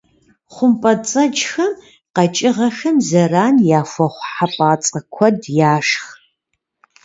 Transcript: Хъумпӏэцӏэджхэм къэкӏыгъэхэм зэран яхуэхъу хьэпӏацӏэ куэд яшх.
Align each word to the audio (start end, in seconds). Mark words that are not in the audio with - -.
Хъумпӏэцӏэджхэм 0.53 1.71
къэкӏыгъэхэм 2.15 2.97
зэран 3.07 3.55
яхуэхъу 3.79 4.27
хьэпӏацӏэ 4.33 4.99
куэд 5.13 5.41
яшх. 5.73 6.05